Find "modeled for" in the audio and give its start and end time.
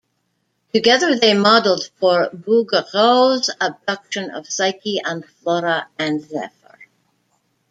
1.35-2.31